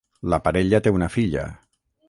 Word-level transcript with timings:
La 0.33 0.39
parella 0.47 0.81
té 0.87 0.95
una 0.97 1.11
filla. 1.19 1.47